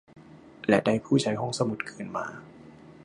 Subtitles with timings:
[0.67, 2.25] และได้ผู้ใช้ห้องสมุดคืนมา